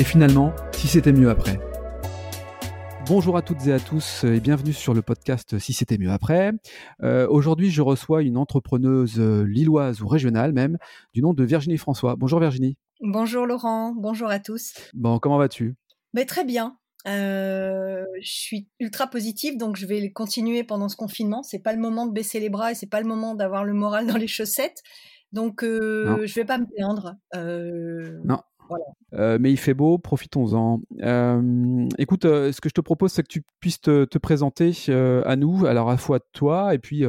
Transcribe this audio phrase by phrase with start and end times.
[0.00, 1.60] et finalement, si c'était mieux après.
[3.06, 6.52] Bonjour à toutes et à tous et bienvenue sur le podcast Si c'était mieux après.
[7.02, 10.78] Euh, aujourd'hui, je reçois une entrepreneuse euh, lilloise ou régionale même,
[11.12, 12.16] du nom de Virginie François.
[12.16, 12.78] Bonjour Virginie.
[13.02, 14.72] Bonjour Laurent, bonjour à tous.
[14.94, 15.76] Bon, comment vas-tu?
[16.14, 16.78] Mais Très bien.
[17.06, 21.42] Euh, je suis ultra positive, donc je vais continuer pendant ce confinement.
[21.42, 23.74] C'est pas le moment de baisser les bras et c'est pas le moment d'avoir le
[23.74, 24.82] moral dans les chaussettes.
[25.32, 27.16] Donc, euh, je vais pas me plaindre.
[27.34, 28.40] Euh, non.
[29.14, 30.80] Euh, mais il fait beau, profitons-en.
[31.98, 34.72] écoute, ce que je te propose, c'est que tu puisses te, présenter
[35.24, 37.04] à nous, alors à la fois toi et puis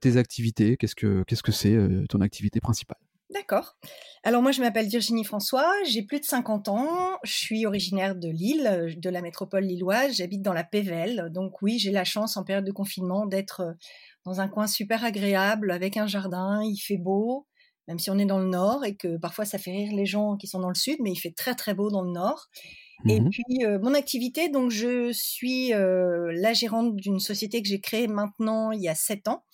[0.00, 0.76] tes activités.
[0.76, 1.76] Qu'est-ce que qu'est-ce que c'est
[2.08, 2.98] ton activité principale?
[3.30, 3.76] D'accord.
[4.24, 8.28] Alors moi, je m'appelle Virginie François, j'ai plus de 50 ans, je suis originaire de
[8.28, 11.28] Lille, de la métropole lilloise, j'habite dans la Pévelle.
[11.30, 13.76] Donc oui, j'ai la chance en période de confinement d'être
[14.24, 17.46] dans un coin super agréable, avec un jardin, il fait beau,
[17.88, 20.36] même si on est dans le nord et que parfois ça fait rire les gens
[20.36, 22.48] qui sont dans le sud, mais il fait très très beau dans le nord.
[23.08, 27.68] Et mmh puis euh, mon activité, donc je suis euh, la gérante d'une société que
[27.68, 29.44] j'ai créée maintenant il y a sept ans,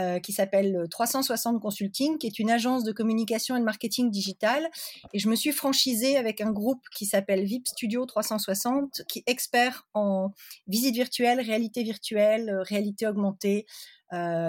[0.00, 4.68] euh, qui s'appelle 360 Consulting, qui est une agence de communication et de marketing digital.
[5.12, 9.30] Et je me suis franchisée avec un groupe qui s'appelle VIP Studio 360, qui est
[9.30, 10.32] expert en
[10.66, 13.66] visite virtuelle, réalité virtuelle, réalité augmentée,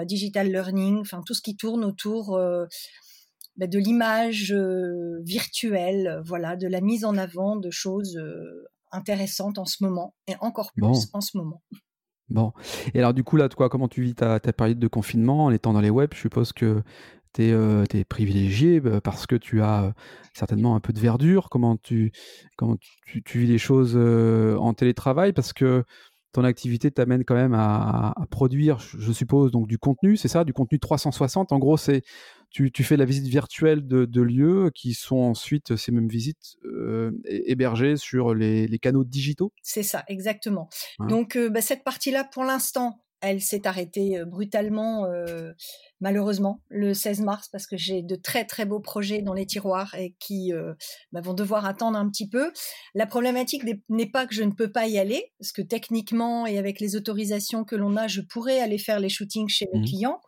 [0.06, 2.40] digital learning, enfin tout ce qui tourne autour
[3.56, 8.18] bah, de l'image euh, virtuelle, voilà, de la mise en avant de choses
[8.92, 11.62] intéressantes en ce moment et encore plus en ce moment.
[12.28, 12.52] Bon.
[12.94, 15.72] Et alors, du coup, là, toi, comment tu vis ta, période de confinement en étant
[15.72, 16.14] dans les webs?
[16.14, 16.82] Je suppose que
[17.32, 19.94] tu es, privilégié parce que tu as
[20.34, 21.48] certainement un peu de verdure.
[21.50, 22.12] Comment tu,
[22.56, 22.76] comment
[23.06, 25.32] tu, tu vis les choses en télétravail?
[25.32, 25.84] Parce que
[26.32, 30.52] ton activité t'amène quand même à, produire, je suppose, donc du contenu, c'est ça, du
[30.52, 31.52] contenu 360.
[31.52, 32.02] En gros, c'est
[32.50, 37.96] tu, fais la visite virtuelle de, lieux qui sont ensuite, ces mêmes visites, euh, hébergées
[37.96, 39.52] sur les, canaux digitaux?
[39.62, 40.68] C'est ça, exactement.
[40.98, 45.52] Donc, euh, bah, cette partie-là, pour l'instant, elle s'est arrêtée euh, brutalement, euh,
[46.00, 49.94] malheureusement, le 16 mars, parce que j'ai de très très beaux projets dans les tiroirs
[49.94, 50.74] et qui euh,
[51.12, 52.52] bah, vont devoir attendre un petit peu.
[52.94, 56.58] La problématique n'est pas que je ne peux pas y aller, parce que techniquement et
[56.58, 59.84] avec les autorisations que l'on a, je pourrais aller faire les shootings chez mes mmh
[59.84, 60.20] clients.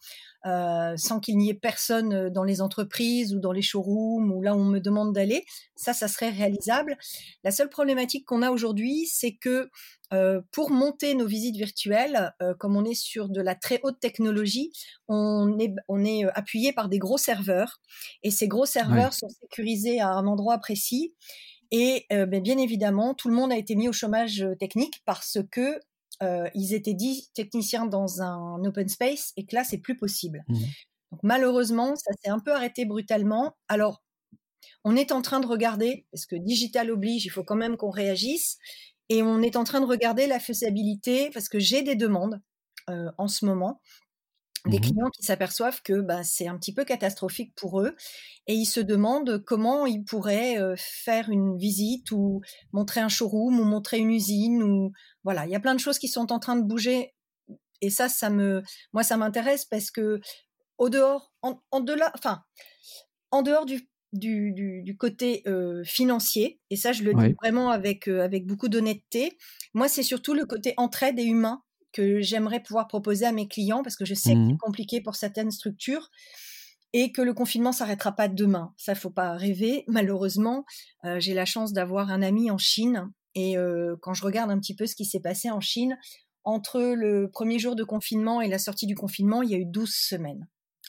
[0.45, 4.43] Euh, sans qu'il n'y ait personne euh, dans les entreprises ou dans les showrooms ou
[4.43, 5.45] là où on me demande d'aller.
[5.77, 6.99] Ça, ça serait réalisable.
[7.45, 9.71] La seule problématique qu'on a aujourd'hui, c'est que
[10.13, 14.73] euh, pour monter nos visites virtuelles, comme on est sur de la très haute technologie,
[15.07, 17.81] on est, on est appuyé par des gros serveurs
[18.23, 21.15] et ces gros serveurs sont sécurisés à un endroit précis.
[21.71, 25.81] Et ben, bien évidemment, tout le monde a été mis au chômage technique parce que
[26.23, 30.45] euh, ils étaient dix techniciens dans un open space et que là, c'est plus possible.
[30.49, 30.55] Mmh.
[31.11, 33.57] Donc, malheureusement, ça s'est un peu arrêté brutalement.
[33.69, 34.03] Alors,
[34.85, 37.91] on est en train de regarder, parce que digital oblige, il faut quand même qu'on
[37.91, 38.59] réagisse,
[39.09, 42.41] et on est en train de regarder la faisabilité, parce que j'ai des demandes
[42.91, 43.81] euh, en ce moment
[44.67, 47.97] des mmh clients qui s'aperçoivent que bah, c'est un petit peu catastrophique pour eux
[48.47, 52.41] et ils se demandent comment ils pourraient faire une visite ou
[52.73, 54.93] montrer un showroom ou montrer une usine ou
[55.25, 57.13] voilà il y a plein de choses qui sont en train de bouger
[57.81, 58.63] et ça ça me
[58.93, 60.21] moi ça m'intéresse parce que
[60.79, 62.43] au dehors en, en delà enfin
[63.33, 64.53] en dehors du du,
[64.85, 65.43] du, côté
[65.85, 69.39] financier, et ça je le dis vraiment avec, avec beaucoup d'honnêteté.
[69.73, 71.63] Moi, c'est surtout le côté entraide et humain
[71.93, 75.01] que j'aimerais pouvoir proposer à mes clients parce que je sais que c'est mmh compliqué
[75.01, 76.11] pour certaines structures
[76.93, 78.75] et que le confinement s'arrêtera pas demain.
[78.77, 79.85] Ça, faut pas rêver.
[79.89, 80.65] Malheureusement,
[81.05, 84.59] euh, j'ai la chance d'avoir un ami en Chine et euh, quand je regarde un
[84.59, 85.99] petit peu ce qui s'est passé en Chine,
[86.45, 89.65] entre le premier jour de confinement et la sortie du confinement, il y a eu
[89.65, 90.49] 12 semaines.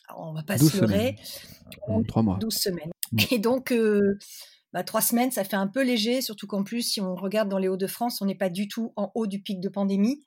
[0.10, 1.16] Alors, on va pas se leurrer.
[2.08, 2.38] Trois mois.
[2.42, 2.92] 12 semaines.
[3.12, 3.18] Mmh.
[3.32, 4.18] Et donc, euh,
[4.74, 7.60] bah, trois semaines, ça fait un peu léger, surtout qu'en plus, si on regarde dans
[7.60, 10.26] les Hauts-de-France, on n'est pas du tout en haut du pic de pandémie.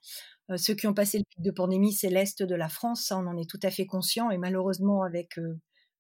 [0.57, 3.27] Ceux qui ont passé le pic de pandémie, c'est l'Est de la France, ça on
[3.27, 5.41] en est tout à fait conscient, et malheureusement avec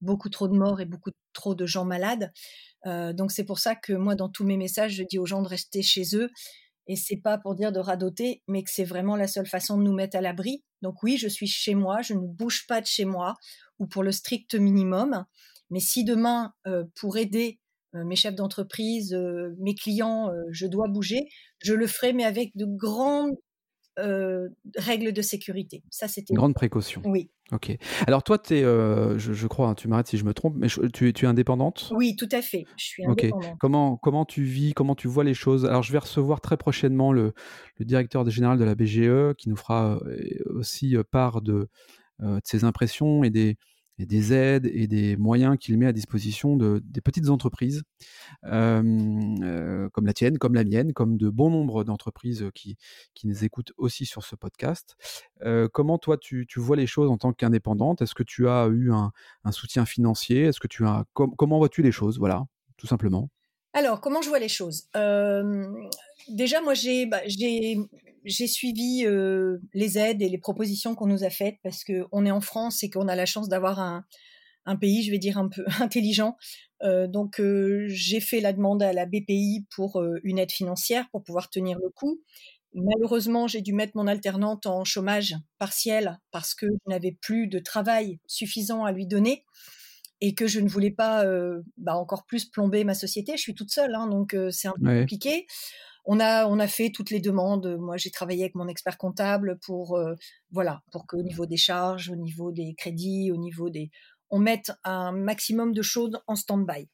[0.00, 2.32] beaucoup trop de morts et beaucoup trop de gens malades.
[2.84, 5.48] Donc c'est pour ça que moi, dans tous mes messages, je dis aux gens de
[5.48, 6.30] rester chez eux,
[6.86, 9.82] et c'est pas pour dire de radoter, mais que c'est vraiment la seule façon de
[9.82, 10.62] nous mettre à l'abri.
[10.82, 13.34] Donc oui, je suis chez moi, je ne bouge pas de chez moi,
[13.80, 15.24] ou pour le strict minimum,
[15.70, 16.52] mais si demain,
[16.94, 17.58] pour aider
[17.92, 19.12] mes chefs d'entreprise,
[19.58, 21.26] mes clients, je dois bouger,
[21.58, 23.34] je le ferai, mais avec de grandes
[24.76, 25.82] règles de sécurité.
[25.90, 26.34] Ça, c'était.
[26.34, 27.02] Grande précaution.
[27.04, 27.30] Oui.
[27.52, 27.76] Ok.
[28.08, 31.26] Alors toi, es, je, crois, hein, tu m'arrêtes si je me trompe, mais tu, es
[31.26, 31.92] indépendante?
[31.94, 32.64] Oui, tout à fait.
[32.76, 33.56] Je suis indépendante.
[33.60, 35.64] Comment, comment tu vis, comment tu vois les choses?
[35.64, 37.34] Alors je vais recevoir très prochainement le,
[37.78, 40.00] le directeur général de la BGE qui nous fera
[40.46, 41.68] aussi part de,
[42.18, 43.56] de ses impressions et des,
[44.04, 47.82] des aides et des moyens qu'il met à disposition de, des petites entreprises
[48.42, 52.76] comme la tienne, comme la mienne, comme de bon nombre d'entreprises qui,
[53.14, 54.96] qui nous écoutent aussi sur ce podcast.
[55.72, 58.02] Comment toi tu, tu, vois les choses en tant qu'indépendante?
[58.02, 59.12] Est-ce que tu as eu un,
[59.44, 60.42] un soutien financier?
[60.42, 62.18] Est-ce que tu as comment vois-tu les choses?
[62.18, 62.44] Voilà,
[62.76, 63.30] tout simplement.
[63.72, 64.88] Alors, comment je vois les choses?
[66.28, 67.20] Déjà, moi, j'ai bah,
[68.26, 72.30] j'ai suivi euh, les aides et les propositions qu'on nous a faites parce qu'on est
[72.30, 74.04] en France et qu'on a la chance d'avoir un,
[74.66, 76.36] un, pays, je vais dire, un peu intelligent.
[76.82, 81.22] Euh, donc, euh, j'ai fait la demande à la BPI pour une aide financière pour
[81.22, 82.20] pouvoir tenir le coup.
[82.74, 87.58] Malheureusement, j'ai dû mettre mon alternante en chômage partiel parce que je n'avais plus de
[87.58, 89.44] travail suffisant à lui donner
[90.20, 91.24] et que je ne voulais pas
[91.78, 93.32] bah, encore plus plomber ma société.
[93.36, 95.46] Je suis toute seule, hein, donc c'est un peu compliqué
[96.06, 97.76] on a on a fait toutes les demandes.
[97.78, 100.14] Moi, j'ai travaillé avec mon expert comptable pour euh,
[100.50, 103.90] voilà pour qu'au niveau des charges, au niveau des crédits, au niveau des
[104.30, 106.88] on mette un maximum de choses en stand-by.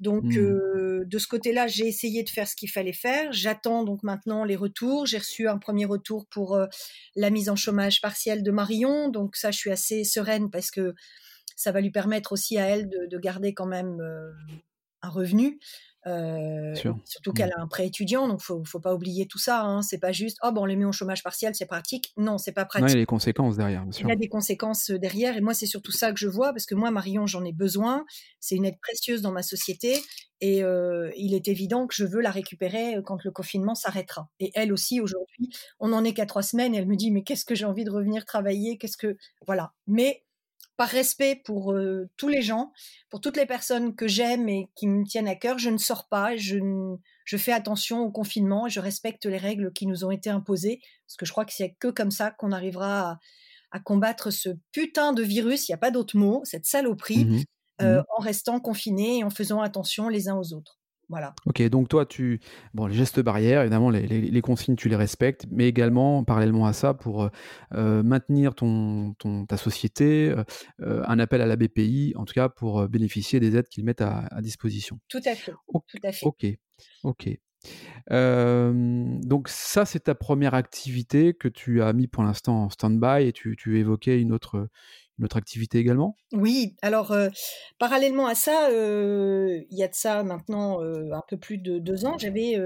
[0.00, 0.38] Donc mmh.
[0.38, 3.32] euh, de ce côté-là, j'ai essayé de faire ce qu'il fallait faire.
[3.32, 5.04] J'attends donc maintenant les retours.
[5.06, 6.66] J'ai reçu un premier retour pour euh,
[7.14, 9.10] la mise en chômage partiel de Marion.
[9.10, 10.94] Donc ça, je suis assez sereine parce que
[11.56, 14.00] ça va lui permettre aussi à elle de, garder quand même
[15.02, 15.58] un revenu.
[16.06, 16.74] Euh,
[17.04, 17.34] surtout mmh.
[17.34, 19.62] qu'elle a un prêt étudiant, donc faut, faut pas oublier tout ça.
[19.62, 19.82] Hein.
[19.82, 22.12] C'est pas juste, oh bon, on les met au chômage partiel, c'est pratique.
[22.16, 22.88] Non, c'est pas pratique.
[22.90, 23.82] il y a des conséquences derrière.
[23.82, 24.06] Bien sûr.
[24.06, 26.52] Il y a des conséquences euh, derrière, et moi c'est surtout ça que je vois
[26.52, 28.04] parce que moi Marion, j'en ai besoin.
[28.40, 30.00] C'est une aide précieuse dans ma société,
[30.40, 34.28] et euh, il est évident que je veux la récupérer quand le confinement s'arrêtera.
[34.40, 35.50] Et elle aussi aujourd'hui,
[35.80, 37.84] on en est qu'à trois semaines, et elle me dit mais qu'est-ce que j'ai envie
[37.84, 39.16] de revenir travailler, qu'est-ce que
[39.46, 39.72] voilà.
[39.86, 40.22] Mais
[40.78, 42.72] par respect pour euh, tous les gens,
[43.10, 46.06] pour toutes les personnes que j'aime et qui me tiennent à cœur, je ne sors
[46.06, 46.56] pas, je,
[47.24, 51.16] je fais attention au confinement, je respecte les règles qui nous ont été imposées, parce
[51.16, 53.18] que je crois que c'est que comme ça qu'on arrivera
[53.72, 57.42] à, combattre ce putain de virus, il n'y a pas d'autre mot, cette saloperie, mmh
[57.80, 60.77] euh, mmh en restant confinés et en faisant attention les uns aux autres.
[61.08, 61.34] Voilà.
[61.46, 62.40] Ok, donc toi, tu,
[62.74, 66.92] bon, les gestes barrières, évidemment, les, consignes, tu les respectes, mais également, parallèlement à ça,
[66.92, 67.28] pour euh,
[67.74, 70.34] euh, maintenir ton, ton, ta société,
[70.80, 74.02] euh, un appel à la BPI, en tout cas, pour bénéficier des aides qu'ils mettent
[74.02, 75.00] à, disposition.
[75.08, 75.52] Tout à fait.
[75.52, 76.26] tout à fait.
[76.26, 76.46] Ok,
[77.04, 77.28] ok.
[78.10, 83.32] donc ça, c'est ta première activité que tu as mis pour l'instant en stand-by et
[83.32, 84.68] tu, tu évoquais une autre,
[85.18, 86.16] notre activité également?
[86.32, 87.28] Oui, alors euh,
[87.78, 91.78] parallèlement à ça, euh, il y a de ça maintenant euh, un peu plus de
[91.78, 92.56] deux ans, j'avais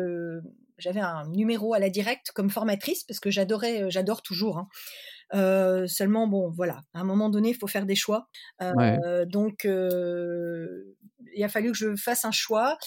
[0.78, 4.58] j'avais un numéro à la directe comme formatrice parce que j'adorais, j'adore toujours.
[4.58, 5.87] Hein.
[5.87, 8.28] seulement, bon, voilà, à un moment donné, il faut faire des choix.
[8.58, 12.78] Donc, il a fallu que je fasse un choix.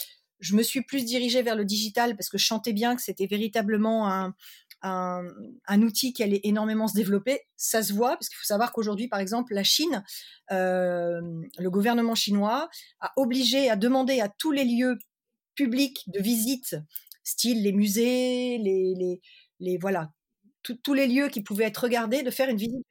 [0.41, 3.27] Je me suis plus dirigée vers le digital parce que je sentais bien que c'était
[3.27, 4.35] véritablement un,
[4.85, 7.41] un, outil qui allait énormément se développer.
[7.55, 10.03] Ça se voit, parce qu'il faut savoir qu'aujourd'hui, par exemple, la Chine,
[10.51, 11.21] euh,
[11.57, 14.97] le gouvernement chinois a obligé à demander à tous les lieux
[15.55, 16.75] publics de visite,
[17.23, 19.21] style les musées, les,
[19.59, 20.11] les voilà,
[20.61, 22.85] tous les lieux qui pouvaient être regardés, de faire une visite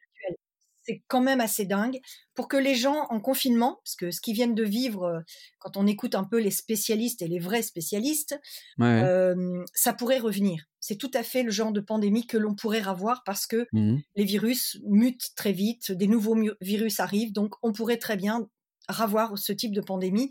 [0.87, 1.99] c'est quand même assez dingue
[2.35, 5.21] pour que les gens en confinement, parce que ce qu'ils viennent de vivre, euh,
[5.59, 8.39] quand on écoute un peu les spécialistes et les vrais spécialistes,
[8.81, 10.65] euh, ça pourrait revenir.
[10.81, 13.99] C'est tout à fait le genre de pandémie que l'on pourrait avoir parce que mmh
[14.17, 18.49] les virus mutent très vite, des nouveaux virus arrivent, donc on pourrait très bien
[18.89, 20.31] revoir ce type de pandémie.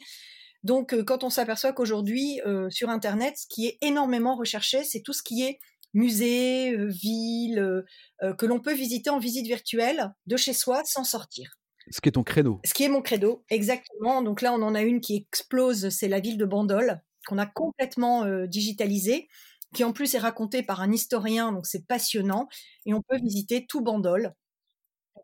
[0.63, 5.13] Donc, euh, quand on s'aperçoit qu'aujourd'hui, sur Internet, ce qui est énormément recherché, c'est tout
[5.13, 5.60] ce qui est
[5.94, 7.84] musées, euh, villes, euh,
[8.24, 11.60] euh, que l'on peut visiter en visite virtuelle de chez soi sans sortir.
[11.92, 12.62] Ce qui est ton credo.
[12.66, 14.22] Ce qui est mon credo, exactement.
[14.22, 17.46] Donc là, on en a une qui explose, c'est la ville de Bandol, qu'on a
[17.46, 19.28] complètement digitalisée,
[19.76, 22.48] qui en plus est racontée par un historien, donc c'est passionnant.
[22.86, 24.34] Et on peut visiter tout Bandol.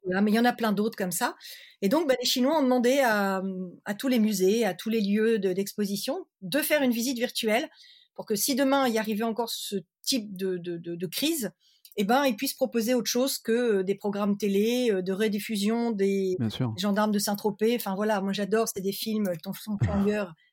[0.06, 1.38] mais il y en a plein d'autres comme ça.
[1.82, 3.42] Et donc, bah, les Chinois ont demandé à,
[3.98, 7.70] tous les musées, à tous les lieux d'exposition, de faire une visite virtuelle
[8.20, 11.52] pour que si demain il y arrivait encore ce type de, de, crise,
[11.96, 15.92] eh ben, ils puissent proposer autre chose que euh, des programmes télé, euh, de rediffusion
[15.92, 16.36] des,
[16.76, 17.78] gendarmes de Saint-Tropez.
[17.78, 19.54] Enfin voilà, moi j'adore, c'est des films, ton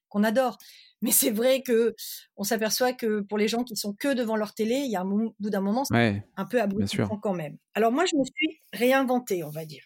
[0.09, 0.59] qu'on adore.
[1.03, 1.97] Mais c'est vrai que
[2.37, 5.01] on s'aperçoit que pour les gens qui sont que devant leur télé, il y a
[5.01, 7.57] un bout d'un moment, c'est un peu abrutissant quand même.
[7.75, 9.83] Alors moi, je me suis réinventée, on va dire.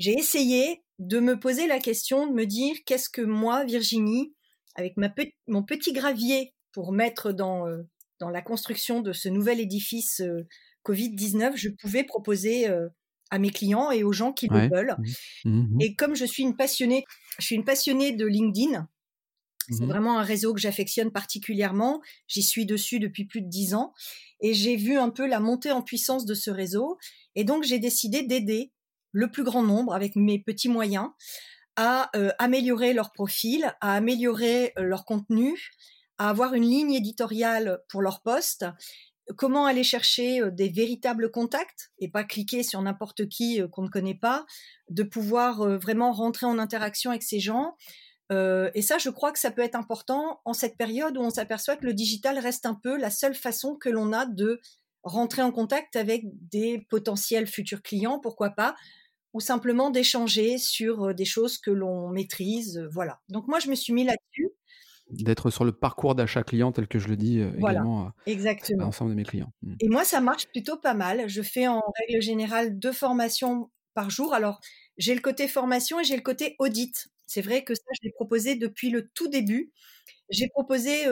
[0.00, 4.34] J'ai essayé de me poser la question, de me dire qu'est-ce que moi, Virginie,
[4.74, 5.12] avec ma
[5.46, 7.64] mon petit gravier pour mettre dans,
[8.20, 10.20] dans la construction de ce nouvel édifice
[10.84, 12.68] Covid-19, je pouvais proposer
[13.30, 14.96] à mes clients et aux gens qui le veulent.
[14.98, 15.50] Mmh.
[15.50, 15.80] Mmh, mmh.
[15.80, 17.04] Et comme je suis une passionnée,
[17.38, 18.88] je suis une passionnée de LinkedIn.
[19.70, 22.02] C'est vraiment un réseau que j'affectionne particulièrement.
[22.28, 23.94] J'y suis dessus depuis plus de dix ans
[24.40, 26.98] et j'ai vu un peu la montée en puissance de ce réseau.
[27.34, 28.72] Et donc j'ai décidé d'aider
[29.12, 31.08] le plus grand nombre avec mes petits moyens
[31.76, 35.58] à améliorer leur profil, à améliorer leur contenu,
[36.18, 38.64] à avoir une ligne éditoriale pour leur poste
[39.36, 44.14] comment aller chercher des véritables contacts et pas cliquer sur n'importe qui qu'on ne connaît
[44.14, 44.44] pas,
[44.90, 47.74] de pouvoir vraiment rentrer en interaction avec ces gens.
[48.30, 51.76] et ça, je crois que ça peut être important en cette période où on s'aperçoit
[51.76, 54.60] que le digital reste un peu la seule façon que l'on a de
[55.02, 58.74] rentrer en contact avec des potentiels futurs clients, pourquoi pas,
[59.32, 62.86] ou simplement d'échanger sur des choses que l'on maîtrise.
[62.90, 63.20] Voilà.
[63.28, 64.50] Donc moi, je me suis mis là-dessus
[65.10, 68.82] d'être sur le parcours d'achat client tel que je le dis également exactement.
[68.82, 69.52] à l'ensemble de mes clients.
[69.62, 69.74] Mmh.
[69.80, 71.28] Et moi, ça marche plutôt pas mal.
[71.28, 74.34] Je fais en règle générale deux formations par jour.
[74.34, 74.60] Alors,
[74.96, 77.08] j'ai le côté formation et j'ai le côté audit.
[77.26, 79.72] C'est vrai que ça, je l'ai proposé depuis le tout début.
[80.30, 81.04] J'ai proposé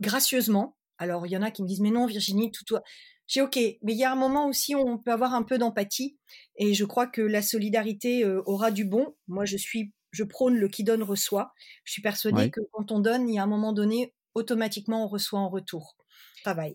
[0.00, 0.76] gracieusement.
[0.98, 2.82] Alors, il y en a qui me disent, mais non, Virginie, tout toi.
[3.26, 5.58] J'ai OK, mais il y a un moment aussi où on peut avoir un peu
[5.58, 6.18] d'empathie.
[6.56, 9.14] Et je crois que la solidarité aura du bon.
[9.28, 11.52] Moi, je suis je prône le qui donne reçoit.
[11.84, 15.08] Je suis persuadée que quand on donne, il y a un moment donné, automatiquement, on
[15.08, 15.96] reçoit en retour.
[16.42, 16.74] Travail.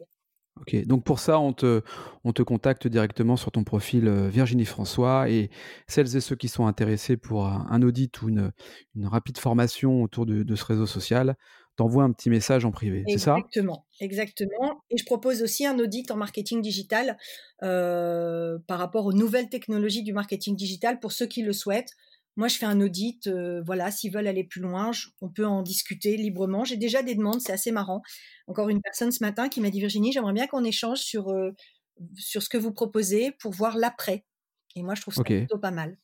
[0.62, 1.82] Ok, donc pour ça, on te,
[2.24, 5.50] on te contacte directement sur ton profil euh, Virginie François et
[5.86, 8.54] celles et ceux qui sont intéressés pour un, audit ou une,
[8.96, 11.36] une, rapide formation autour de, ce réseau social,
[11.76, 13.36] t'envoient un petit message en privé, c'est ça?
[13.36, 14.82] Exactement, exactement.
[14.90, 17.18] Et je propose aussi un audit en marketing digital
[17.64, 21.92] euh, par rapport aux nouvelles technologies du marketing digital pour ceux qui le souhaitent.
[22.36, 23.28] Moi, je fais un audit.
[23.28, 26.64] Euh, voilà, s'ils veulent aller plus loin, on peut en discuter librement.
[26.66, 28.02] J'ai déjà des demandes, c'est assez marrant.
[28.48, 31.52] Encore une personne ce matin qui m'a dit Virginie, j'aimerais bien qu'on échange sur euh,
[32.16, 34.26] sur ce que vous proposez pour voir l'après.
[34.76, 35.98] Et moi, je trouve ça plutôt pas mal.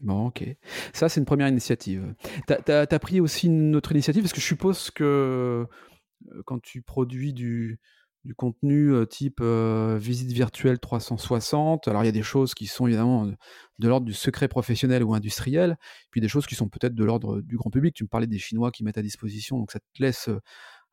[0.00, 0.44] Bon, ok.
[0.92, 2.14] Ça, c'est une première initiative.
[2.46, 4.22] Tu as, pris aussi une autre initiative?
[4.22, 5.66] Parce que je suppose que
[6.32, 7.78] euh, quand tu produis du,
[8.26, 11.88] du contenu type visite virtuelle 360.
[11.88, 13.26] Alors il y a des choses qui sont évidemment
[13.78, 15.78] de l'ordre du secret professionnel ou industriel,
[16.10, 17.94] puis des choses qui sont peut-être de l'ordre du grand public.
[17.94, 20.28] Tu me parlais des Chinois qui mettent à disposition, donc ça te laisse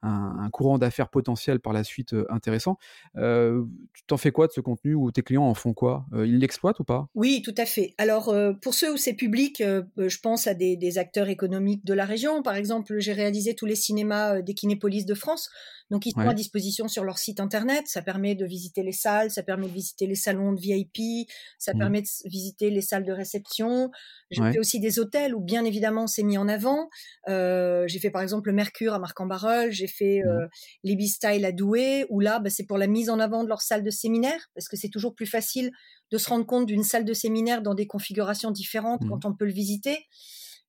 [0.04, 2.78] un, courant d'affaires potentiel par la suite intéressant.
[3.16, 6.06] tu t'en fais quoi de ce contenu ou tes clients en font quoi?
[6.14, 7.08] Ils l'exploitent ou pas?
[7.16, 7.96] Oui, tout à fait.
[7.98, 12.44] Alors, pour ceux où c'est public, je pense à des, acteurs économiques de la région.
[12.44, 15.50] Par exemple, j'ai réalisé tous les cinémas des Kinépolis de France.
[15.90, 17.84] Donc, ils sont à disposition sur leur site internet.
[17.88, 21.74] Ça permet de visiter les salles, ça permet de visiter les salons de VIP, ça
[21.74, 21.78] mmh.
[21.78, 23.92] permet de visiter les salles de réception.
[24.32, 26.90] J'ai fait aussi des hôtels où, bien évidemment, c'est mis en avant.
[27.28, 29.72] j'ai fait, par exemple, le Mercure à Marc-en-Barœul.
[29.72, 30.28] J'ai fait mmh.
[30.28, 30.48] euh,
[30.84, 33.62] l'Ibis Style à Douai, où là, bah, c'est pour la mise en avant de leur
[33.62, 35.72] salle de séminaire, parce que c'est toujours plus facile
[36.12, 39.10] de se rendre compte d'une salle de séminaire dans des configurations différentes mmh.
[39.10, 39.98] quand on peut le visiter.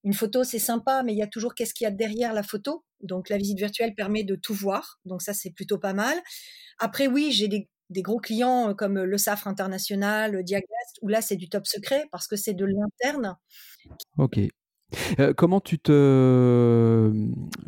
[0.05, 2.43] Une photo, c'est sympa, mais il y a toujours qu'est-ce qu'il y a derrière la
[2.43, 2.85] photo.
[3.01, 5.01] Donc la visite virtuelle permet de tout voir.
[5.07, 6.19] Donc ça, c'est plutôt pas mal.
[6.79, 7.69] Après, oui, j'ai des,
[8.03, 12.37] gros clients comme le SAFRE International, Diagast, où là, c'est du top secret parce que
[12.37, 13.37] c'est de l'interne.
[14.19, 14.41] Ok.
[15.19, 17.13] Euh, comment tu te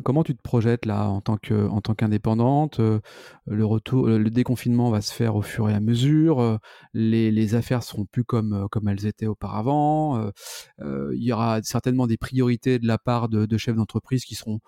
[0.03, 2.99] comment tu te projettes là en tant que en tant qu'indépendante euh,
[3.45, 6.39] Le retour, le déconfinement va se faire au fur et à mesure.
[6.39, 6.57] Euh,
[6.93, 10.31] les, les affaires seront plus comme comme elles étaient auparavant.
[10.79, 14.59] il y aura certainement des priorités de la part de, de chefs d'entreprise qui seront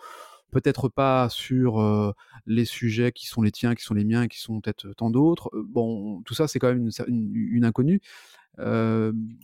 [0.52, 2.14] peut-être pas sur
[2.46, 5.50] les sujets qui sont les tiens, qui sont les miens, qui sont peut-être tant d'autres.
[5.54, 8.02] Bon, tout ça c'est quand même une, une, inconnue.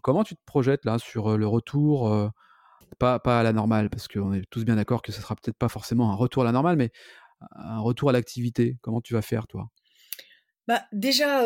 [0.02, 2.32] comment tu te projettes là sur le retour
[3.00, 5.58] pas, pas à la normale, parce qu'on est tous bien d'accord que ce sera peut-être
[5.58, 6.92] pas forcément un retour à la normale, mais
[7.51, 8.77] un retour à l'activité.
[8.82, 9.70] Comment tu vas faire, toi?
[10.68, 11.46] Bah, déjà,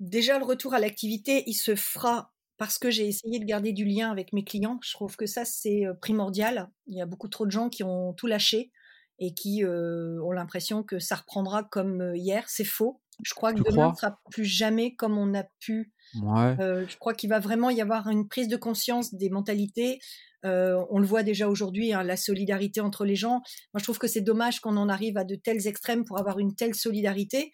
[0.00, 3.84] déjà, le retour à l'activité, il se fera parce que j'ai essayé de garder du
[3.84, 4.80] lien avec mes clients.
[4.82, 6.70] Je trouve que ça, c'est primordial.
[6.86, 8.72] Il y a beaucoup trop de gens qui ont tout lâché
[9.20, 12.44] et qui ont l'impression que ça reprendra comme hier.
[12.48, 13.00] C'est faux.
[13.22, 15.92] Je crois que demain ne sera plus jamais comme on a pu.
[16.14, 19.98] je crois qu'il va vraiment y avoir une prise de conscience des mentalités,
[20.44, 23.40] euh, on le voit déjà aujourd'hui, hein, la solidarité entre les gens.
[23.72, 26.38] Moi, je trouve que c'est dommage qu'on en arrive à de tels extrêmes pour avoir
[26.38, 27.52] une telle solidarité.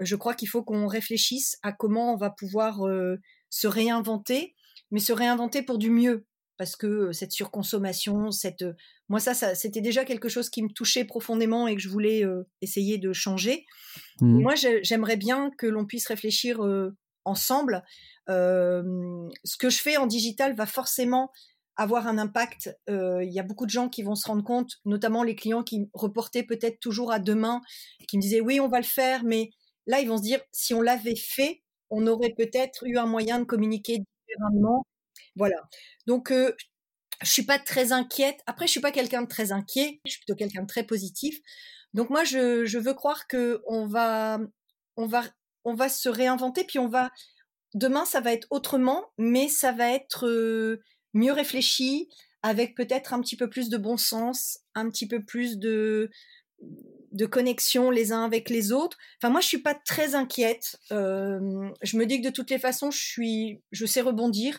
[0.00, 3.16] Je crois qu'il faut qu'on réfléchisse à comment on va pouvoir euh,
[3.50, 4.54] se réinventer,
[4.90, 6.26] mais se réinventer pour du mieux.
[6.56, 8.64] Parce que cette surconsommation, cette,
[9.12, 12.24] moi ça, c'était déjà quelque chose qui me touchait profondément et que je voulais
[12.62, 13.66] essayer de changer.
[14.22, 14.40] Mmh.
[14.40, 16.62] Moi, j'aimerais bien que l'on puisse réfléchir
[17.26, 17.82] ensemble.
[18.28, 21.30] ce que je fais en digital va forcément
[21.76, 22.74] avoir un impact.
[22.88, 25.90] Il y a beaucoup de gens qui vont se rendre compte, notamment les clients qui
[25.92, 27.60] reportaient peut-être toujours à demain,
[28.08, 29.50] qui me disaient oui, on va le faire, mais
[29.86, 33.40] là, ils vont se dire si on l'avait fait, on aurait peut-être eu un moyen
[33.40, 34.86] de communiquer différemment.
[35.36, 35.68] Voilà.
[36.06, 36.32] Donc,
[37.22, 38.40] je suis pas très inquiète.
[38.46, 40.00] Après, je suis pas quelqu'un de très inquiet.
[40.06, 41.38] Je suis plutôt quelqu'un de très positif.
[41.94, 44.40] Donc moi, je, je veux croire que on va,
[44.96, 45.24] on va,
[45.64, 47.10] on va se réinventer, puis on va.
[47.74, 50.78] Demain, ça va être autrement, mais ça va être
[51.14, 52.08] mieux réfléchi,
[52.42, 56.10] avec peut-être un petit peu plus de bon sens, un petit peu plus de
[57.12, 58.96] de connexion les uns avec les autres.
[59.20, 60.78] Enfin, moi, je suis pas très inquiète.
[60.92, 64.58] Euh, je me dis que de toutes les façons, je suis, je sais rebondir.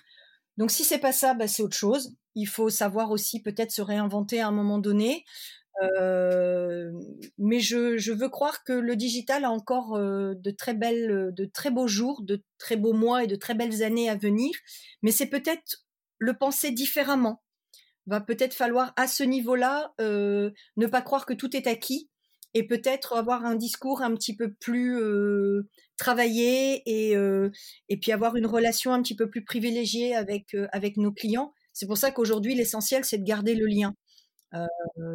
[0.58, 2.16] Donc, si c'est pas ça, bah, c'est autre chose.
[2.36, 5.26] Il faut savoir aussi peut-être se réinventer à un moment donné.
[5.82, 6.92] Euh,
[7.38, 11.72] mais je, veux croire que le digital a encore euh, de très belles, de très
[11.72, 14.52] beaux jours, de très beaux mois et de très belles années à venir.
[15.02, 15.84] Mais c'est peut-être
[16.20, 17.42] le penser différemment.
[18.06, 22.10] Va peut-être falloir à ce niveau-là euh, ne pas croire que tout est acquis
[22.54, 27.50] et peut-être avoir un discours un petit peu plus euh, travaillé et, euh,
[28.02, 31.54] puis avoir une relation un petit peu plus privilégiée euh, avec nos clients.
[31.74, 33.96] C'est pour ça qu'aujourd'hui, l'essentiel, c'est de garder le lien.
[34.56, 34.68] Euh,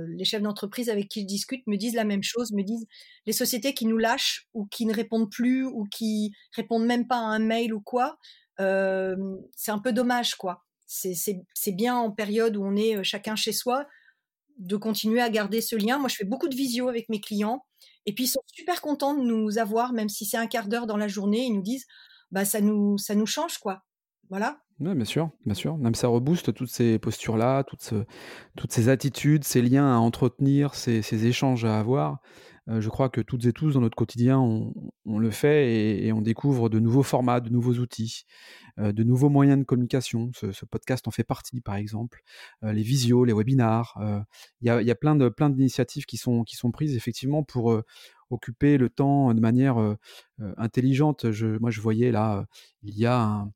[0.09, 2.87] les chefs d'entreprise avec qui je discute me disent la même chose, me disent
[3.27, 7.19] les sociétés qui nous lâchent ou qui ne répondent plus ou qui répondent même pas
[7.19, 8.19] à un mail ou quoi,
[8.61, 9.17] euh,
[9.57, 10.65] c'est un peu dommage, quoi.
[10.87, 13.87] C'est bien en période où on est chacun chez soi
[14.59, 15.99] de continuer à garder ce lien.
[15.99, 17.65] Moi, je fais beaucoup de visio avec mes clients
[18.07, 20.87] et puis ils sont super contents de nous avoir, même si c'est un quart d'heure
[20.87, 21.45] dans la journée.
[21.47, 21.87] Ils nous disent,
[22.33, 23.83] bah ça nous ça nous change quoi.
[24.31, 24.61] Voilà.
[24.81, 25.77] Oui, bien sûr, bien sûr.
[25.79, 27.95] Même ça rebooste toutes ces postures-là, toutes,
[28.57, 32.21] toutes ces attitudes, ces liens à entretenir, ces, ces échanges à avoir.
[32.69, 34.75] Euh, je crois que toutes et tous dans notre quotidien, on,
[35.07, 38.25] on le fait et, on découvre de nouveaux formats, de nouveaux outils,
[38.79, 40.31] euh, de nouveaux moyens de communication.
[40.35, 42.23] Ce, podcast en fait partie, par exemple.
[42.65, 43.99] Euh, les visios, les webinars.
[44.61, 47.43] Il y a, y, a, plein de plein d'initiatives qui sont qui sont prises effectivement
[47.43, 47.81] pour
[48.31, 49.77] occuper le temps de manière
[50.57, 51.31] intelligente.
[51.31, 52.47] Je, moi, je voyais là,
[52.83, 53.53] il y a un,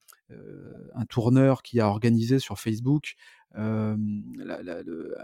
[0.94, 3.16] un tourneur qui a organisé sur Facebook
[3.56, 3.96] euh,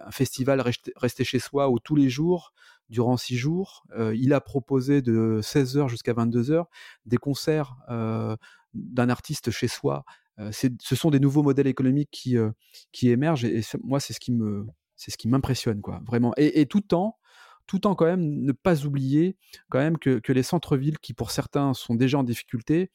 [0.05, 0.62] un festival
[0.97, 2.53] resté chez soi où tous les jours,
[2.90, 6.64] durant six jours, euh, il a proposé de 16h jusqu'à 22h
[7.07, 8.37] des concerts euh,
[8.75, 10.05] d'un artiste chez soi.
[10.38, 12.51] Euh, ce sont des nouveaux modèles économiques qui, euh,
[12.92, 16.61] qui émergent et, moi c'est ce qui me c'est ce qui m'impressionne quoi vraiment et,
[16.61, 17.18] et tout temps
[17.66, 19.37] tout en quand même ne pas oublier
[19.68, 22.92] quand même que, que les centres-villes qui pour certains sont déjà en difficulté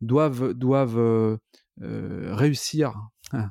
[0.00, 1.38] doivent doivent euh,
[2.34, 2.94] réussir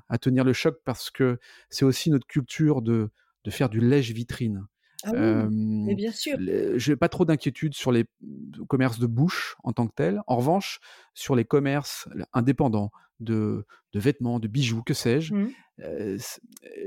[0.09, 1.37] à tenir le choc parce que
[1.69, 3.11] c'est aussi notre culture de,
[3.43, 4.65] de faire du lèche-vitrine.
[5.03, 6.37] Ah oui, euh, mais bien sûr.
[6.77, 8.05] J'ai pas trop d'inquiétude sur les
[8.67, 10.21] commerces de bouche en tant que tel.
[10.27, 10.79] En revanche,
[11.13, 15.49] sur les commerces indépendants de, de vêtements, de bijoux, que sais-je, mmh.
[15.81, 16.17] euh,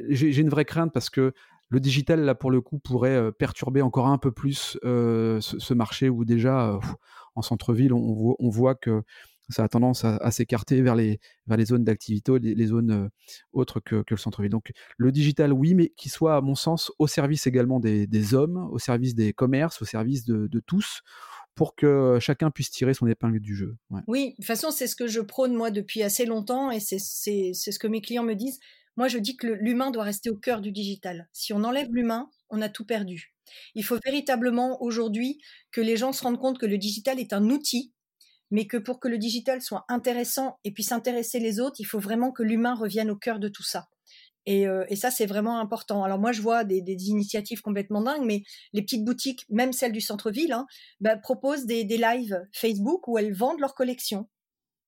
[0.08, 1.32] j'ai une vraie crainte parce que
[1.70, 5.74] le digital, là, pour le coup, pourrait perturber encore un peu plus euh, ce, ce,
[5.74, 6.78] marché où déjà, euh,
[7.34, 9.02] en centre-ville, on, on, voit que
[9.48, 13.08] ça a tendance à, s'écarter vers les, vers les zones d'activité, les, zones euh,
[13.52, 14.50] autres que, que le centre-ville.
[14.50, 18.34] Donc le digital, oui, mais qui soit, à mon sens, au service également des, des
[18.34, 21.02] hommes, au service des commerces, au service de, de tous,
[21.54, 23.76] pour que chacun puisse tirer son épingle du jeu.
[24.06, 26.98] Oui, de toute façon, c'est ce que je prône moi depuis assez longtemps et c'est
[26.98, 28.60] ce que mes clients me disent.
[28.96, 31.28] Moi, je dis que l'humain doit rester au cœur du digital.
[31.32, 33.34] Si on enlève l'humain, on a tout perdu.
[33.74, 37.50] Il faut véritablement aujourd'hui que les gens se rendent compte que le digital est un
[37.50, 37.92] outil
[38.50, 41.98] mais que pour que le digital soit intéressant et puisse intéresser les autres, il faut
[41.98, 43.88] vraiment que l'humain revienne au cœur de tout ça.
[44.46, 46.04] Et, euh, ça, c'est vraiment important.
[46.04, 50.00] Alors moi, je vois des, initiatives complètement dingues, mais les petites boutiques, même celles du
[50.00, 50.66] centre-ville, hein,
[51.00, 54.28] bah, proposent des, des lives Facebook où elles vendent leurs collections.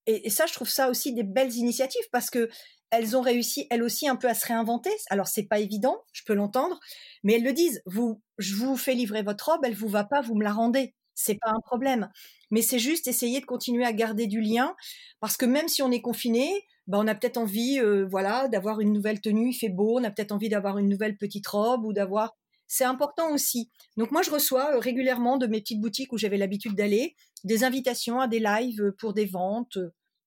[0.06, 2.48] Et, et, ça, je trouve ça aussi des belles initiatives parce que
[2.90, 4.90] elles ont réussi, elles aussi, un peu à se réinventer.
[5.10, 6.80] Alors c'est pas évident, je peux l'entendre,
[7.22, 7.82] mais elles le disent.
[7.86, 10.94] Vous, je vous fais livrer votre robe, elle vous va pas, vous me la rendez
[11.14, 12.10] c'est pas un problème.
[12.50, 14.74] Mais c'est juste essayer de continuer à garder du lien,
[15.20, 18.80] parce que même si on est confiné, ben on a peut-être envie, euh, voilà, d'avoir
[18.80, 21.84] une nouvelle tenue, il fait beau, on a peut-être envie d'avoir une nouvelle petite robe
[21.84, 22.36] ou d'avoir.
[22.66, 23.70] C'est important aussi.
[23.96, 27.64] Donc moi, je reçois euh, régulièrement de mes petites boutiques où j'avais l'habitude d'aller des
[27.64, 29.78] invitations à des lives pour des ventes.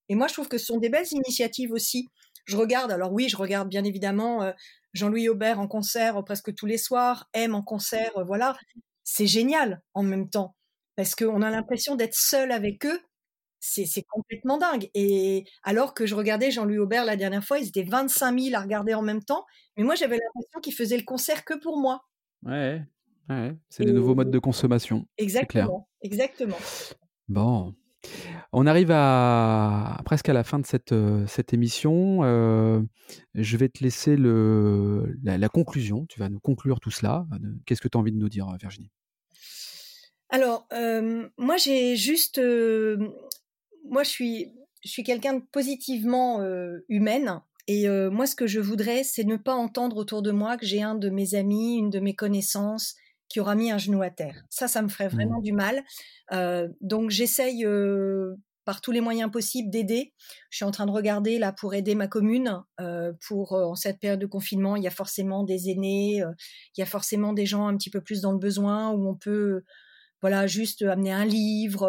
[0.10, 2.08] Et moi, je trouve que ce sont des belles initiatives aussi.
[2.46, 4.52] Je regarde, alors oui, je regarde bien évidemment euh,
[4.94, 8.58] Jean-Louis Aubert en concert presque tous les soirs, M en concert, voilà.
[9.04, 10.56] C'est génial en même temps
[10.96, 13.00] parce qu'on a l'impression d'être seul avec eux.
[13.60, 14.90] C'est complètement dingue.
[14.94, 18.62] Et alors que je regardais Jean-Louis Aubert la dernière fois, ils étaient 25 000 à
[18.62, 19.46] regarder en même temps.
[19.78, 22.04] Mais moi, j'avais l'impression qu'ils faisaient le concert que pour moi.
[22.44, 22.82] Ouais,
[23.30, 23.56] ouais.
[23.70, 25.08] c'est des nouveaux modes de consommation.
[25.18, 26.58] Exactement, exactement.
[27.30, 27.74] Bon,
[28.52, 30.94] On arrive à presque à la fin de cette,
[31.28, 32.22] cette émission.
[33.34, 36.06] je vais te laisser le, la, conclusion.
[36.08, 37.26] Tu vas nous conclure tout cela.
[37.66, 38.92] Qu'est-ce que tu as envie de nous dire, Virginie?
[40.34, 40.68] Alors,
[41.38, 42.42] moi, j'ai juste.
[43.86, 44.52] moi, je suis,
[44.84, 46.44] je suis quelqu'un de positivement
[46.90, 47.40] humaine.
[47.68, 50.82] Et moi, ce que je voudrais, c'est ne pas entendre autour de moi que j'ai
[50.82, 52.96] un de mes amis, une de mes connaissances
[53.30, 54.44] qui aura mis un genou à terre.
[54.50, 55.16] Ça, ça me ferait mmh.
[55.16, 55.84] vraiment du mal.
[56.82, 57.64] donc, j'essaye
[58.66, 60.14] par tous les moyens possibles d'aider.
[60.50, 62.60] Je suis en train de regarder là pour aider ma commune.
[63.28, 66.24] pour en cette période de confinement, il y a forcément des aînés,
[66.76, 69.14] il y a forcément des gens un petit peu plus dans le besoin où on
[69.14, 69.64] peut,
[70.24, 71.86] voilà, juste amener un livre.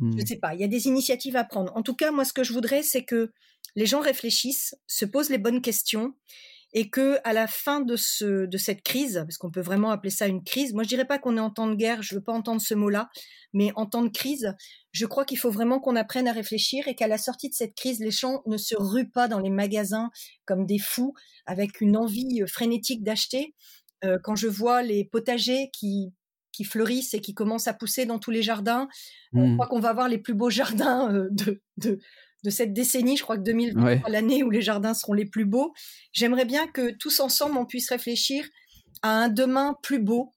[0.00, 0.26] Je ne mmh.
[0.26, 0.54] sais pas.
[0.54, 1.76] Il y a des initiatives à prendre.
[1.76, 3.32] En tout cas, moi, ce que je voudrais, c'est que
[3.74, 6.14] les gens réfléchissent, se posent les bonnes questions
[6.74, 10.10] et que à la fin de ce de cette crise, parce qu'on peut vraiment appeler
[10.10, 12.22] ça une crise, moi je dirais pas qu'on est en temps de guerre, je veux
[12.22, 13.08] pas entendre ce mot-là,
[13.54, 14.54] mais en temps de crise,
[14.92, 17.74] je crois qu'il faut vraiment qu'on apprenne à réfléchir et qu'à la sortie de cette
[17.74, 20.10] crise, les gens ne se ruent pas dans les magasins
[20.44, 21.14] comme des fous
[21.46, 23.54] avec une envie euh, frénétique d'acheter.
[24.04, 26.12] Euh, quand je vois les potagers qui
[26.58, 28.88] qui fleurissent et qui commencent à pousser dans tous les jardins.
[29.32, 29.54] Je mmh.
[29.54, 32.00] crois qu'on va avoir les plus beaux jardins euh, de, de,
[32.42, 33.16] de cette décennie.
[33.16, 35.72] Je crois que 2020 sera l'année où les jardins seront les plus beaux.
[36.12, 38.44] J'aimerais bien que tous ensemble, on puisse réfléchir
[39.02, 40.34] à un demain plus beau,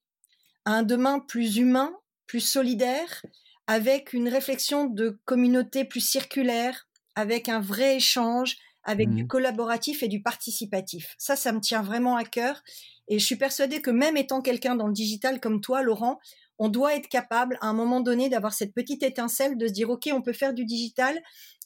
[0.65, 1.91] à un demain plus humain,
[2.27, 3.23] plus solidaire,
[3.65, 9.27] avec une réflexion de communauté plus circulaire, avec un vrai échange, avec du mmh.
[9.27, 11.15] collaboratif et du participatif.
[11.17, 12.63] Ça, ça me tient vraiment à cœur.
[13.07, 16.19] Et je suis persuadée que même étant quelqu'un dans le digital comme toi, Laurent,
[16.57, 19.89] on doit être capable à un moment donné d'avoir cette petite étincelle de se dire,
[19.89, 21.19] OK, on peut faire du digital,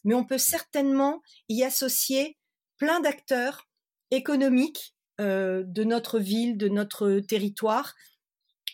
[0.04, 2.38] mais on peut certainement y associer
[2.78, 3.67] plein d'acteurs
[4.12, 7.95] économiques euh, de notre ville, de notre territoire,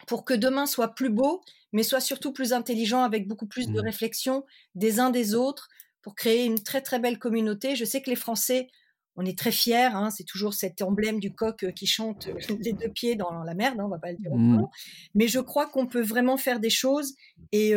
[0.08, 3.80] pour que demain soit plus beau, mais soit surtout plus intelligent, avec beaucoup plus de
[3.80, 3.86] mmh.
[3.86, 5.70] réflexion des uns des autres,
[6.02, 7.76] pour créer une très très belle communauté.
[7.76, 8.68] Je sais que les Français,
[9.16, 12.56] on est très fiers, hein, c'est toujours cet emblème du coq euh, qui chante euh,
[12.60, 14.68] les deux pieds dans la merde, hein, on va pas le dire mmh.
[15.16, 17.14] mais je crois qu'on peut vraiment faire des choses.
[17.52, 17.74] Et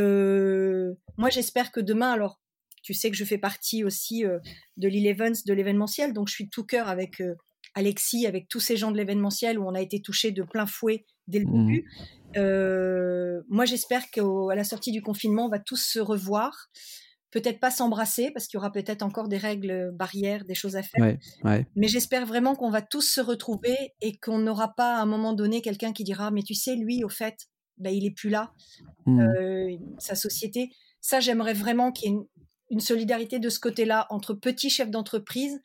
[1.17, 2.41] moi, j'espère que demain, alors
[2.85, 4.39] tu sais que je fais partie aussi euh,
[4.77, 7.35] de l'Elevens, de l'événementiel, donc je suis tout cœur avec euh,
[7.75, 11.07] Alexis, avec tous ces gens de l'événementiel où on a été touchés de plein fouet
[11.27, 11.67] dès le mmh.
[11.67, 11.91] début.
[12.37, 14.23] Euh, moi, j'espère qu'à
[14.55, 16.69] la sortie du confinement, on va tous se revoir.
[17.35, 20.83] Peut-être pas s'embrasser parce qu'il y aura peut-être encore des règles barrières, des choses à
[20.83, 21.17] faire.
[21.77, 25.35] Mais j'espère vraiment qu'on va tous se retrouver et qu'on n'aura pas à un moment
[25.35, 27.37] donné quelqu'un qui dira mais tu sais lui au fait,
[27.77, 28.53] ben, il est plus là,
[29.07, 29.27] mmh.
[29.99, 30.71] sa société.
[31.01, 32.25] Ça, j'aimerais vraiment qu'il y ait une,
[32.71, 35.61] une solidarité de ce côté-là entre petits chefs d'entreprise,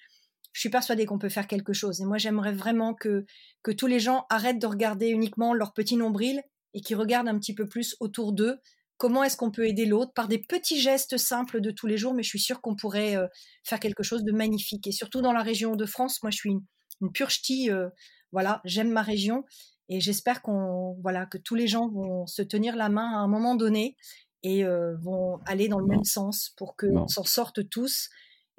[0.53, 2.01] je suis persuadée qu'on peut faire quelque chose.
[2.01, 3.25] Et moi, j'aimerais vraiment que,
[3.63, 6.41] que tous les gens arrêtent de regarder uniquement leur petit nombril
[6.73, 8.57] et qu'ils regardent un petit peu plus autour d'eux.
[8.99, 12.13] Comment est-ce qu'on peut aider l'autre par des petits gestes simples de tous les jours,
[12.13, 13.27] mais je suis sûre qu'on pourrait euh,
[13.63, 14.85] faire quelque chose de magnifique.
[14.87, 17.71] Et surtout dans la région de France, moi, je suis une, pure ch'ti.
[17.71, 17.89] Euh,
[18.33, 19.45] voilà, j'aime ma région
[19.87, 23.27] et j'espère qu'on, voilà, que tous les gens vont se tenir la main à un
[23.27, 23.95] moment donné
[24.43, 24.63] et
[25.01, 28.09] vont aller dans le même sens pour qu'on s'en sorte tous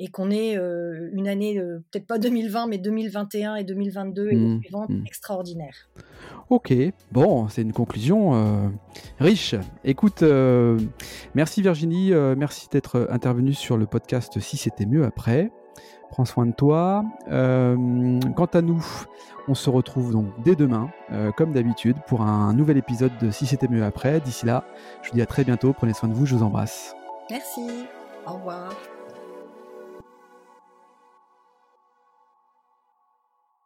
[0.00, 0.56] et qu'on ait
[1.12, 1.60] une année,
[1.90, 5.06] peut-être pas 2020, mais 2021 et 2022 et mmh, suivantes mmh.
[5.06, 5.90] extraordinaires.
[6.48, 6.72] Ok,
[7.12, 8.72] bon, c'est une conclusion
[9.20, 9.54] riche.
[9.84, 10.24] Écoute,
[11.34, 15.52] merci Virginie, merci d'être intervenue sur le podcast Si c'était mieux après.
[16.10, 17.04] Prends soin de toi.
[17.28, 18.84] quant à nous,
[19.50, 23.46] on se retrouve donc dès demain, euh, comme d'habitude, pour un nouvel épisode de Si
[23.46, 24.20] c'était mieux après.
[24.20, 24.64] D'ici là,
[25.02, 25.72] je vous dis à très bientôt.
[25.72, 26.24] Prenez soin de vous.
[26.24, 26.94] Je vous embrasse.
[27.30, 27.86] Merci.
[28.26, 28.72] Au revoir.